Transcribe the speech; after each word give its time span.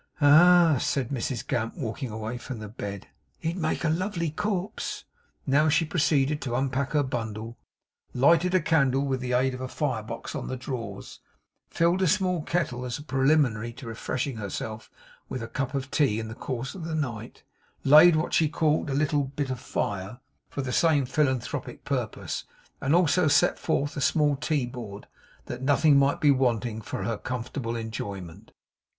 'Ah!' 0.19 0.79
said 0.81 1.09
Mrs 1.09 1.45
Gamp, 1.45 1.75
walking 1.77 2.09
away 2.09 2.35
from 2.35 2.57
the 2.57 2.67
bed, 2.67 3.07
'he'd 3.37 3.55
make 3.55 3.83
a 3.83 3.89
lovely 3.89 4.31
corpse.' 4.31 5.03
She 5.45 5.51
now 5.51 5.69
proceeded 5.69 6.41
to 6.41 6.55
unpack 6.55 6.93
her 6.93 7.03
bundle; 7.03 7.59
lighted 8.11 8.55
a 8.55 8.61
candle 8.61 9.05
with 9.05 9.19
the 9.19 9.33
aid 9.33 9.53
of 9.53 9.61
a 9.61 9.67
fire 9.67 10.01
box 10.01 10.33
on 10.33 10.47
the 10.47 10.57
drawers; 10.57 11.19
filled 11.69 12.01
a 12.01 12.07
small 12.07 12.41
kettle, 12.41 12.83
as 12.83 12.97
a 12.97 13.03
preliminary 13.03 13.71
to 13.73 13.85
refreshing 13.85 14.37
herself 14.37 14.89
with 15.29 15.43
a 15.43 15.47
cup 15.47 15.75
of 15.75 15.91
tea 15.91 16.17
in 16.19 16.29
the 16.29 16.33
course 16.33 16.73
of 16.73 16.83
the 16.83 16.95
night; 16.95 17.43
laid 17.83 18.15
what 18.15 18.33
she 18.33 18.49
called 18.49 18.89
'a 18.89 18.95
little 18.95 19.25
bit 19.25 19.51
of 19.51 19.59
fire,' 19.59 20.19
for 20.49 20.63
the 20.63 20.73
same 20.73 21.05
philanthropic 21.05 21.83
purpose; 21.85 22.43
and 22.81 22.95
also 22.95 23.27
set 23.27 23.59
forth 23.59 23.95
a 23.95 24.01
small 24.01 24.35
tea 24.35 24.65
board, 24.65 25.05
that 25.45 25.61
nothing 25.61 25.95
might 25.95 26.19
be 26.19 26.31
wanting 26.31 26.81
for 26.81 27.03
her 27.03 27.19
comfortable 27.19 27.75
enjoyment. 27.75 28.51